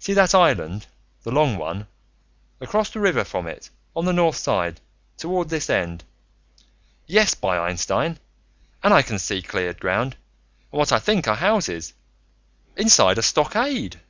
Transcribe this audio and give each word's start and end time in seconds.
"See 0.00 0.12
that 0.14 0.34
island, 0.34 0.88
the 1.22 1.30
long 1.30 1.56
one? 1.56 1.86
Across 2.60 2.90
the 2.90 2.98
river 2.98 3.22
from 3.22 3.46
it, 3.46 3.70
on 3.94 4.04
the 4.06 4.12
north 4.12 4.34
side, 4.34 4.80
toward 5.16 5.50
this 5.50 5.70
end. 5.70 6.02
Yes, 7.06 7.36
by 7.36 7.56
Einstein! 7.68 8.18
And 8.82 8.92
I 8.92 9.02
can 9.02 9.20
see 9.20 9.40
cleared 9.40 9.78
ground, 9.78 10.14
and 10.72 10.78
what 10.80 10.90
I 10.90 10.98
think 10.98 11.28
are 11.28 11.36
houses, 11.36 11.94
inside 12.76 13.18
a 13.18 13.22
stockade...." 13.22 14.00